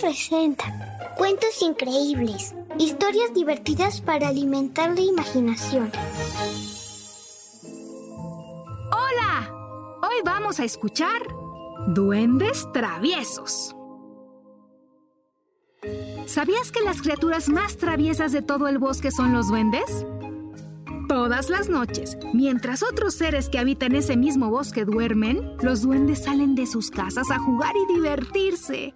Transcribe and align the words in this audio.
Presenta 0.00 1.14
cuentos 1.16 1.62
increíbles, 1.62 2.54
historias 2.78 3.32
divertidas 3.34 4.00
para 4.00 4.28
alimentar 4.28 4.94
la 4.94 5.00
imaginación. 5.00 5.90
¡Hola! 8.92 9.50
Hoy 10.02 10.16
vamos 10.24 10.60
a 10.60 10.64
escuchar 10.64 11.22
Duendes 11.88 12.70
Traviesos. 12.72 13.74
¿Sabías 16.26 16.72
que 16.72 16.82
las 16.82 17.00
criaturas 17.00 17.48
más 17.48 17.76
traviesas 17.76 18.32
de 18.32 18.42
todo 18.42 18.68
el 18.68 18.78
bosque 18.78 19.10
son 19.10 19.32
los 19.32 19.48
duendes? 19.48 20.04
Todas 21.08 21.48
las 21.50 21.68
noches, 21.68 22.18
mientras 22.34 22.82
otros 22.82 23.14
seres 23.14 23.48
que 23.48 23.60
habitan 23.60 23.94
ese 23.94 24.16
mismo 24.16 24.50
bosque 24.50 24.84
duermen, 24.84 25.56
los 25.62 25.82
duendes 25.82 26.24
salen 26.24 26.56
de 26.56 26.66
sus 26.66 26.90
casas 26.90 27.30
a 27.30 27.38
jugar 27.38 27.72
y 27.76 27.94
divertirse. 27.94 28.92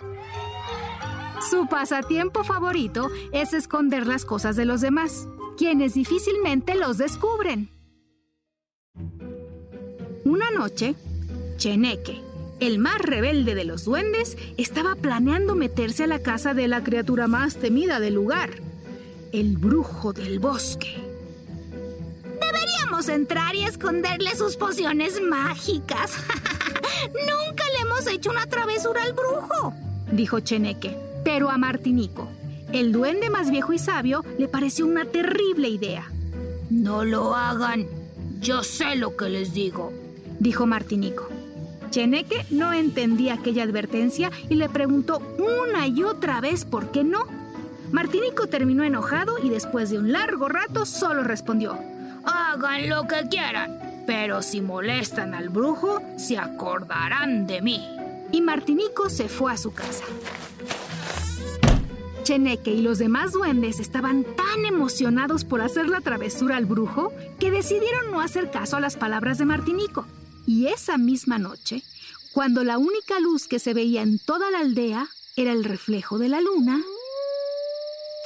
Su 1.41 1.67
pasatiempo 1.67 2.45
favorito 2.45 3.11
es 3.33 3.55
esconder 3.55 4.07
las 4.07 4.27
cosas 4.27 4.57
de 4.57 4.67
los 4.67 4.83
demás, 4.83 5.27
quienes 5.57 5.95
difícilmente 5.95 6.75
los 6.75 6.99
descubren. 6.99 7.71
Una 10.25 10.51
noche, 10.51 10.95
Cheneque, 11.57 12.21
el 12.61 12.79
más 12.79 12.99
rebelde 12.99 13.55
de 13.55 13.65
los 13.65 13.87
duendes, 13.87 14.37
estaba 14.59 14.95
planeando 14.97 15.55
meterse 15.55 16.05
a 16.05 16.09
la 16.09 16.19
casa 16.19 16.53
de 16.53 16.69
la 16.69 16.85
criatura 16.85 17.27
más 17.27 17.57
temida 17.57 18.01
del 18.01 18.15
lugar, 18.15 18.51
el 19.33 19.57
brujo 19.57 20.13
del 20.13 20.41
bosque. 20.41 20.95
Deberíamos 22.39 23.09
entrar 23.09 23.55
y 23.55 23.65
esconderle 23.65 24.37
sus 24.37 24.57
pociones 24.59 25.23
mágicas. 25.23 26.13
Nunca 27.07 27.65
le 27.73 27.81
hemos 27.81 28.07
hecho 28.09 28.31
una 28.31 28.47
travesura 28.47 29.03
al 29.05 29.15
brujo, 29.15 29.73
dijo 30.13 30.41
Cheneque. 30.41 31.10
Pero 31.25 31.51
a 31.51 31.59
Martinico, 31.59 32.29
el 32.73 32.93
duende 32.93 33.31
más 33.31 33.51
viejo 33.51 33.73
y 33.73 33.79
sabio, 33.79 34.25
le 34.39 34.49
pareció 34.49 34.87
una 34.87 35.05
terrible 35.05 35.69
idea. 35.69 36.11
No 36.71 37.05
lo 37.05 37.35
hagan. 37.35 37.87
Yo 38.41 38.63
sé 38.63 38.97
lo 38.97 39.17
que 39.17 39.29
les 39.29 39.53
digo, 39.53 39.93
dijo 40.39 40.67
Martinico. 40.67 41.29
Cheneque 41.91 42.47
no 42.51 42.73
entendía 42.73 43.35
aquella 43.35 43.65
advertencia 43.65 44.31
y 44.49 44.55
le 44.55 44.69
preguntó 44.69 45.21
una 45.39 45.89
y 45.89 46.05
otra 46.05 46.41
vez 46.41 46.65
por 46.65 46.93
qué 46.93 47.03
no. 47.05 47.25
Martinico 47.91 48.47
terminó 48.47 48.85
enojado 48.85 49.39
y 49.43 49.49
después 49.49 49.91
de 49.91 49.99
un 49.99 50.13
largo 50.13 50.49
rato 50.49 50.87
solo 50.87 51.25
respondió: 51.25 51.77
Hagan 52.25 52.89
lo 52.89 53.09
que 53.09 53.29
quieran, 53.29 54.05
pero 54.07 54.41
si 54.43 54.61
molestan 54.61 55.35
al 55.35 55.49
brujo, 55.49 56.01
se 56.17 56.39
acordarán 56.39 57.49
de 57.49 57.61
mí. 57.61 57.85
Y 58.31 58.41
Martinico 58.41 59.11
se 59.11 59.29
fue 59.29 59.53
a 59.53 59.57
su 59.57 59.73
casa. 59.73 60.05
Cheneque 62.31 62.71
y 62.71 62.81
los 62.81 63.01
demás 63.01 63.33
duendes 63.33 63.81
estaban 63.81 64.23
tan 64.23 64.65
emocionados 64.65 65.45
por 65.45 65.61
hacer 65.63 65.89
la 65.89 66.01
travesura 66.01 66.59
al 66.59 66.65
brujo 66.65 67.13
que 67.41 67.51
decidieron 67.51 68.13
no 68.13 68.21
hacer 68.21 68.53
caso 68.53 68.77
a 68.77 68.81
las 68.81 68.97
palabras 68.97 69.39
de 69.39 69.47
Martinico. 69.47 70.07
Y 70.47 70.69
esa 70.69 70.97
misma 70.97 71.41
noche, 71.41 71.83
cuando 72.33 72.63
la 72.63 72.79
única 72.79 73.19
luz 73.19 73.49
que 73.49 73.59
se 73.59 73.75
veía 73.75 74.03
en 74.03 74.21
toda 74.21 74.49
la 74.53 74.61
aldea 74.61 75.09
era 75.35 75.51
el 75.51 75.65
reflejo 75.65 76.19
de 76.19 76.29
la 76.29 76.41
luna, 76.41 76.81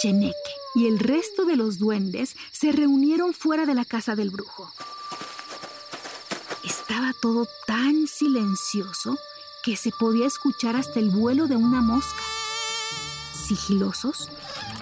Cheneque 0.02 0.34
y 0.74 0.86
el 0.86 0.98
resto 0.98 1.46
de 1.46 1.56
los 1.56 1.78
duendes 1.78 2.36
se 2.52 2.72
reunieron 2.72 3.32
fuera 3.32 3.64
de 3.64 3.74
la 3.74 3.86
casa 3.86 4.14
del 4.14 4.28
brujo. 4.28 4.70
Estaba 6.62 7.14
todo 7.22 7.48
tan 7.66 8.06
silencioso 8.06 9.16
que 9.64 9.76
se 9.76 9.92
podía 9.92 10.26
escuchar 10.26 10.76
hasta 10.76 11.00
el 11.00 11.08
vuelo 11.08 11.46
de 11.46 11.56
una 11.56 11.80
mosca. 11.80 12.33
Sigilosos, 13.44 14.30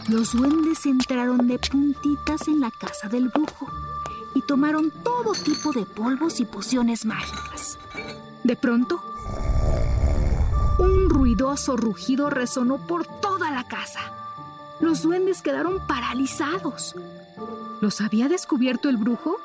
los 0.08 0.34
duendes 0.34 0.86
entraron 0.86 1.48
de 1.48 1.58
puntitas 1.58 2.46
en 2.46 2.60
la 2.60 2.70
casa 2.70 3.08
del 3.08 3.28
brujo 3.28 3.68
y 4.36 4.42
tomaron 4.42 4.92
todo 5.02 5.32
tipo 5.32 5.72
de 5.72 5.84
polvos 5.84 6.38
y 6.38 6.44
pociones 6.44 7.04
mágicas. 7.04 7.80
De 8.44 8.54
pronto, 8.54 9.02
un 10.78 11.10
ruidoso 11.10 11.76
rugido 11.76 12.30
resonó 12.30 12.86
por 12.86 13.04
toda 13.04 13.50
la 13.50 13.66
casa. 13.66 13.98
Los 14.78 15.02
duendes 15.02 15.42
quedaron 15.42 15.84
paralizados. 15.88 16.94
¿Los 17.80 18.00
había 18.00 18.28
descubierto 18.28 18.88
el 18.88 18.96
brujo? 18.96 19.40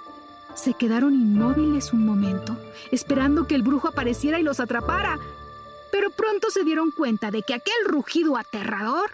Se 0.53 0.75
quedaron 0.75 1.15
inmóviles 1.15 1.91
un 1.91 2.05
momento, 2.05 2.55
esperando 2.91 3.47
que 3.47 3.55
el 3.55 3.63
brujo 3.63 3.87
apareciera 3.87 4.39
y 4.39 4.43
los 4.43 4.59
atrapara. 4.59 5.17
Pronto 6.17 6.49
se 6.49 6.63
dieron 6.63 6.91
cuenta 6.91 7.31
de 7.31 7.43
que 7.43 7.53
aquel 7.53 7.85
rugido 7.85 8.37
aterrador 8.37 9.11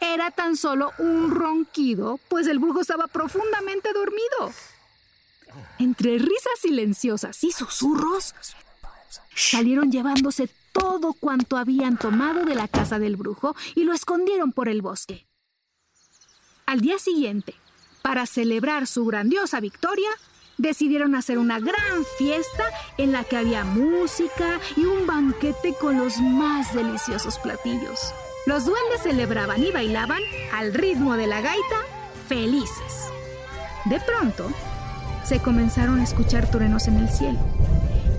era 0.00 0.30
tan 0.30 0.56
solo 0.56 0.90
un 0.98 1.30
ronquido, 1.30 2.18
pues 2.28 2.48
el 2.48 2.58
brujo 2.58 2.80
estaba 2.80 3.06
profundamente 3.06 3.92
dormido. 3.92 4.52
Entre 5.78 6.18
risas 6.18 6.58
silenciosas 6.60 7.42
y 7.44 7.52
susurros, 7.52 8.34
salieron 9.34 9.92
llevándose 9.92 10.50
todo 10.72 11.12
cuanto 11.12 11.56
habían 11.56 11.98
tomado 11.98 12.44
de 12.44 12.54
la 12.54 12.68
casa 12.68 12.98
del 12.98 13.16
brujo 13.16 13.54
y 13.74 13.84
lo 13.84 13.92
escondieron 13.92 14.52
por 14.52 14.68
el 14.68 14.82
bosque. 14.82 15.26
Al 16.66 16.80
día 16.80 16.98
siguiente, 16.98 17.54
para 18.02 18.26
celebrar 18.26 18.86
su 18.86 19.04
grandiosa 19.04 19.60
victoria, 19.60 20.10
decidieron 20.58 21.14
hacer 21.14 21.38
una 21.38 21.58
gran 21.58 22.04
fiesta 22.18 22.64
en 22.98 23.12
la 23.12 23.24
que 23.24 23.36
había 23.36 23.64
música 23.64 24.60
y 24.76 24.84
un 24.84 25.06
banquete 25.06 25.74
con 25.80 25.98
los 25.98 26.18
más 26.18 26.74
deliciosos 26.74 27.38
platillos. 27.38 28.14
Los 28.46 28.64
duendes 28.64 29.02
celebraban 29.02 29.62
y 29.62 29.70
bailaban 29.70 30.20
al 30.52 30.74
ritmo 30.74 31.16
de 31.16 31.26
la 31.26 31.40
gaita, 31.40 31.76
felices. 32.28 33.08
De 33.84 34.00
pronto, 34.00 34.50
se 35.24 35.38
comenzaron 35.40 36.00
a 36.00 36.04
escuchar 36.04 36.50
truenos 36.50 36.88
en 36.88 36.96
el 36.96 37.08
cielo 37.08 37.38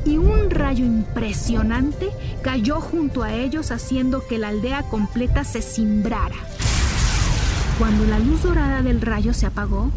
y 0.05 0.17
un 0.17 0.49
rayo 0.49 0.85
impresionante 0.85 2.09
cayó 2.41 2.81
junto 2.81 3.23
a 3.23 3.33
ellos 3.33 3.71
haciendo 3.71 4.25
que 4.27 4.37
la 4.37 4.49
aldea 4.49 4.83
completa 4.83 5.43
se 5.43 5.61
cimbrara. 5.61 6.35
Cuando 7.79 8.05
la 8.05 8.19
luz 8.19 8.43
dorada 8.43 8.81
del 8.81 9.01
rayo 9.01 9.33
se 9.33 9.45
apagó, 9.45 9.91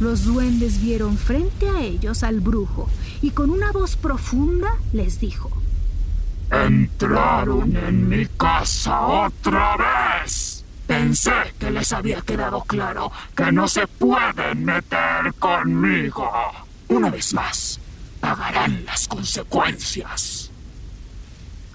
los 0.00 0.24
duendes 0.24 0.80
vieron 0.80 1.18
frente 1.18 1.68
a 1.68 1.82
ellos 1.82 2.22
al 2.22 2.40
brujo 2.40 2.88
y 3.20 3.30
con 3.30 3.50
una 3.50 3.70
voz 3.70 3.96
profunda 3.96 4.76
les 4.92 5.20
dijo, 5.20 5.50
Entraron 6.50 7.76
en 7.76 8.08
mi 8.08 8.26
casa 8.26 9.02
otra 9.02 9.76
vez. 9.76 10.64
Pensé 10.86 11.30
que 11.58 11.70
les 11.70 11.92
había 11.92 12.22
quedado 12.22 12.62
claro 12.62 13.12
que 13.36 13.52
no 13.52 13.68
se 13.68 13.86
pueden 13.86 14.64
meter 14.64 15.32
conmigo. 15.38 16.28
Una 16.88 17.10
vez 17.10 17.32
más, 17.34 17.78
pagarán 18.20 18.84
las 18.84 19.06
consecuencias. 19.06 20.50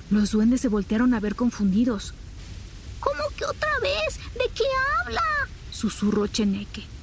Los 0.09 0.31
duendes 0.31 0.59
se 0.59 0.67
voltearon 0.67 1.13
a 1.13 1.21
ver 1.21 1.35
confundidos. 1.35 2.13
¿Cómo 2.99 3.23
que 3.37 3.45
otra 3.45 3.79
vez? 3.81 4.19
¿De 4.33 4.49
qué 4.53 4.65
habla? 4.99 5.21
susurró 5.71 6.27
Cheneque. 6.27 6.94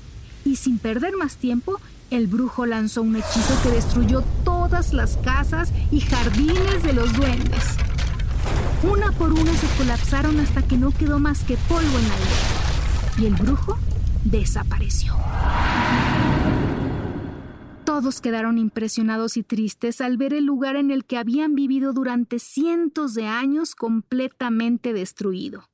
Y 0.44 0.56
sin 0.56 0.78
perder 0.78 1.16
más 1.16 1.36
tiempo, 1.36 1.80
el 2.10 2.26
brujo 2.26 2.66
lanzó 2.66 3.02
un 3.02 3.16
hechizo 3.16 3.62
que 3.62 3.70
destruyó 3.70 4.22
todas 4.44 4.92
las 4.92 5.16
casas 5.18 5.72
y 5.90 6.00
jardines 6.00 6.82
de 6.82 6.92
los 6.92 7.12
duendes. 7.12 7.64
Una 8.82 9.12
por 9.12 9.32
una 9.32 9.52
se 9.54 9.66
colapsaron 9.78 10.38
hasta 10.40 10.62
que 10.62 10.76
no 10.76 10.90
quedó 10.90 11.18
más 11.18 11.44
que 11.44 11.56
polvo 11.68 11.98
en 11.98 12.08
la 12.08 12.14
aldea. 12.14 13.18
Y 13.18 13.26
el 13.26 13.34
brujo 13.34 13.78
desapareció. 14.24 15.14
Todos 17.84 18.20
quedaron 18.20 18.58
impresionados 18.58 19.36
y 19.36 19.42
tristes 19.42 20.00
al 20.00 20.16
ver 20.16 20.34
el 20.34 20.44
lugar 20.44 20.76
en 20.76 20.90
el 20.90 21.04
que 21.04 21.18
habían 21.18 21.54
vivido 21.54 21.92
durante 21.92 22.38
cientos 22.38 23.14
de 23.14 23.26
años 23.26 23.74
completamente 23.74 24.92
destruido. 24.92 25.68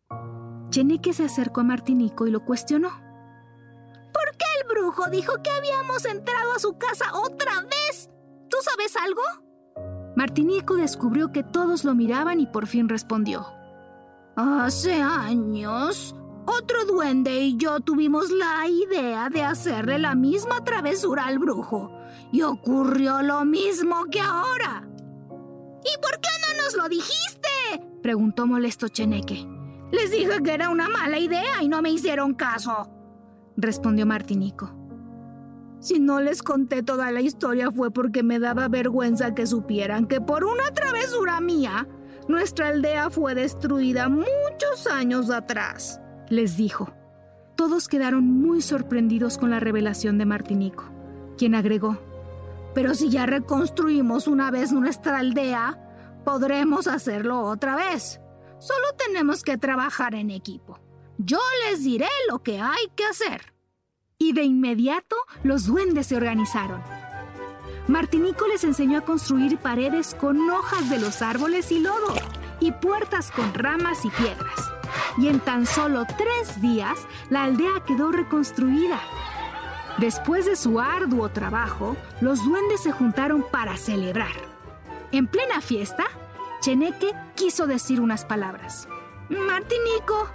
Cheneque 0.71 1.13
se 1.13 1.25
acercó 1.25 1.61
a 1.61 1.65
Martinico 1.65 2.27
y 2.27 2.31
lo 2.31 2.45
cuestionó. 2.45 3.08
¿Por 4.39 4.49
Aquel 4.49 4.69
brujo 4.69 5.11
dijo 5.11 5.33
que 5.43 5.51
habíamos 5.51 6.05
entrado 6.05 6.53
a 6.53 6.59
su 6.59 6.79
casa 6.79 7.13
otra 7.15 7.63
vez. 7.63 8.11
¿Tú 8.49 8.57
sabes 8.63 8.95
algo? 8.97 9.23
Martinico 10.17 10.77
descubrió 10.77 11.33
que 11.33 11.43
todos 11.43 11.85
lo 11.85 11.95
miraban 11.95 12.41
y 12.41 12.47
por 12.47 12.67
fin 12.67 12.89
respondió. 12.89 13.47
Hace 14.37 14.95
años, 14.95 16.15
otro 16.47 16.85
duende 16.87 17.41
y 17.41 17.57
yo 17.57 17.81
tuvimos 17.81 18.31
la 18.31 18.67
idea 18.69 19.29
de 19.29 19.43
hacerle 19.43 19.99
la 19.99 20.15
misma 20.15 20.65
travesura 20.65 21.27
al 21.27 21.39
brujo. 21.39 21.93
Y 22.33 22.43
ocurrió 22.43 23.23
lo 23.23 23.45
mismo 23.45 24.05
que 24.11 24.21
ahora. 24.21 24.89
¿Y 25.85 26.01
por 26.01 26.21
qué 26.21 26.29
no 26.47 26.63
nos 26.63 26.75
lo 26.75 26.89
dijiste? 26.89 27.49
preguntó 28.03 28.47
molesto 28.47 28.89
Cheneque. 28.89 29.47
Les 29.91 30.11
dije 30.11 30.43
que 30.43 30.53
era 30.53 30.69
una 30.69 30.89
mala 30.89 31.19
idea 31.19 31.63
y 31.63 31.69
no 31.69 31.81
me 31.81 31.91
hicieron 31.91 32.35
caso, 32.35 32.98
respondió 33.59 34.07
Martinico. 34.07 34.73
Si 35.81 36.01
no 36.01 36.21
les 36.21 36.43
conté 36.43 36.83
toda 36.83 37.13
la 37.13 37.21
historia 37.21 37.71
fue 37.71 37.91
porque 37.91 38.23
me 38.23 38.39
daba 38.39 38.69
vergüenza 38.69 39.35
que 39.35 39.47
supieran 39.47 40.07
que 40.07 40.21
por 40.21 40.45
una 40.45 40.73
travesura 40.73 41.41
mía, 41.41 41.87
nuestra 42.27 42.69
aldea 42.69 43.11
fue 43.11 43.35
destruida 43.35 44.09
muchos 44.09 44.87
años 44.91 45.31
atrás, 45.31 46.01
les 46.29 46.57
dijo. 46.57 46.93
Todos 47.57 47.89
quedaron 47.89 48.25
muy 48.25 48.63
sorprendidos 48.63 49.39
con 49.39 49.51
la 49.51 49.61
revelación 49.61 50.19
de 50.19 50.27
Martinico, 50.27 50.85
quien 51.37 51.55
agregó, 51.55 51.99
pero 52.75 52.95
si 52.95 53.09
ya 53.09 53.27
reconstruimos 53.27 54.29
una 54.29 54.51
vez 54.51 54.73
nuestra 54.73 55.19
aldea, 55.19 55.79
podremos 56.25 56.87
hacerlo 56.87 57.43
otra 57.43 57.75
vez. 57.75 58.21
Solo 58.59 58.87
tenemos 58.97 59.43
que 59.43 59.59
trabajar 59.59 60.15
en 60.15 60.31
equipo. 60.31 60.79
Yo 61.19 61.41
les 61.67 61.83
diré 61.83 62.09
lo 62.31 62.45
que 62.45 62.61
hay 62.61 62.89
que 62.95 63.05
hacer. 63.05 63.53
Y 64.19 64.33
de 64.33 64.45
inmediato 64.45 65.17
los 65.43 65.67
duendes 65.67 66.07
se 66.07 66.17
organizaron. 66.17 66.81
Martinico 67.89 68.47
les 68.47 68.63
enseñó 68.63 68.99
a 68.99 69.05
construir 69.05 69.59
paredes 69.59 70.15
con 70.15 70.49
hojas 70.49 70.89
de 70.91 70.99
los 70.99 71.21
árboles 71.23 71.73
y 71.73 71.81
lodo, 71.81 72.15
y 72.61 72.71
puertas 72.71 73.33
con 73.33 73.53
ramas 73.55 74.05
y 74.05 74.11
piedras. 74.11 74.73
Y 75.17 75.29
en 75.29 75.41
tan 75.41 75.67
solo 75.67 76.05
tres 76.17 76.61
días, 76.61 76.99
la 77.31 77.45
aldea 77.45 77.83
quedó 77.85 78.13
reconstruida. 78.13 79.01
Después 79.99 80.47
de 80.47 80.55
su 80.55 80.79
arduo 80.79 81.31
trabajo, 81.31 81.97
los 82.21 82.45
duendes 82.45 82.83
se 82.83 82.93
juntaron 82.93 83.45
para 83.51 83.77
celebrar. 83.77 84.37
En 85.11 85.27
plena 85.27 85.61
fiesta, 85.61 86.05
Cheneque 86.61 87.13
quiso 87.35 87.67
decir 87.67 88.01
unas 88.01 88.25
palabras. 88.25 88.87
Martinico, 89.29 90.29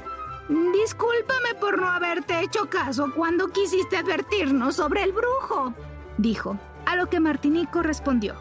discúlpame 0.50 1.56
por 1.60 1.80
no 1.80 1.90
haberte 1.90 2.42
hecho 2.42 2.70
caso 2.70 3.12
cuando 3.16 3.50
quisiste 3.50 3.98
advertirnos 3.98 4.76
sobre 4.76 5.04
el 5.04 5.12
brujo, 5.12 5.74
dijo, 6.18 6.58
a 6.86 6.96
lo 6.96 7.08
que 7.08 7.20
Martinico 7.20 7.82
respondió. 7.82 8.36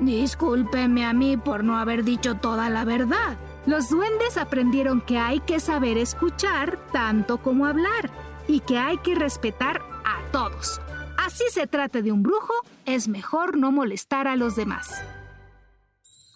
Discúlpeme 0.00 1.06
a 1.06 1.12
mí 1.12 1.36
por 1.36 1.64
no 1.64 1.78
haber 1.78 2.04
dicho 2.04 2.34
toda 2.34 2.68
la 2.68 2.84
verdad. 2.84 3.38
Los 3.64 3.88
duendes 3.88 4.36
aprendieron 4.36 5.00
que 5.00 5.18
hay 5.18 5.40
que 5.40 5.58
saber 5.58 5.96
escuchar 5.96 6.78
tanto 6.92 7.38
como 7.38 7.66
hablar 7.66 8.10
y 8.46 8.60
que 8.60 8.78
hay 8.78 8.98
que 8.98 9.14
respetar 9.14 9.82
a 10.04 10.20
todos. 10.30 10.80
Así 11.16 11.44
se 11.50 11.66
trate 11.66 12.02
de 12.02 12.12
un 12.12 12.22
brujo, 12.22 12.52
es 12.84 13.08
mejor 13.08 13.56
no 13.56 13.72
molestar 13.72 14.28
a 14.28 14.36
los 14.36 14.54
demás. 14.54 15.02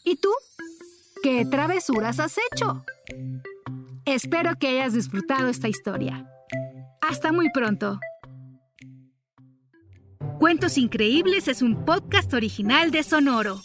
¿Y 0.04 0.16
tú? 0.16 0.30
¿Qué 1.22 1.44
travesuras 1.44 2.18
has 2.18 2.36
hecho? 2.38 2.82
Espero 4.06 4.56
que 4.58 4.68
hayas 4.68 4.94
disfrutado 4.94 5.48
esta 5.48 5.68
historia. 5.68 6.26
Hasta 7.00 7.32
muy 7.32 7.50
pronto. 7.50 7.98
Cuentos 10.38 10.78
Increíbles 10.78 11.48
es 11.48 11.60
un 11.60 11.84
podcast 11.84 12.32
original 12.32 12.90
de 12.90 13.02
Sonoro. 13.02 13.60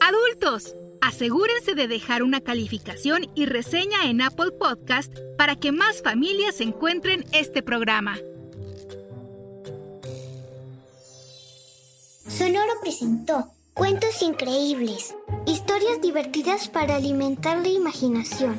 Adultos, 0.00 0.74
asegúrense 1.02 1.74
de 1.74 1.86
dejar 1.86 2.22
una 2.22 2.40
calificación 2.40 3.30
y 3.34 3.44
reseña 3.46 4.06
en 4.06 4.22
Apple 4.22 4.52
Podcast 4.58 5.12
para 5.36 5.56
que 5.56 5.70
más 5.70 6.02
familias 6.02 6.60
encuentren 6.60 7.24
este 7.32 7.62
programa. 7.62 8.16
Sonoro 12.26 12.72
presentó 12.80 13.50
Cuentos 13.74 14.20
increíbles, 14.20 15.14
historias 15.46 16.02
divertidas 16.02 16.68
para 16.68 16.96
alimentar 16.96 17.58
la 17.58 17.68
imaginación. 17.68 18.58